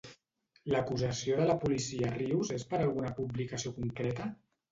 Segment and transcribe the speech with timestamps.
[0.75, 4.27] L'acusació de la policia a Rius és per alguna publicació concreta?